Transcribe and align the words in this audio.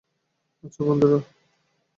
আচ্ছা, 0.63 0.81
বন্ধুরা। 0.83 1.19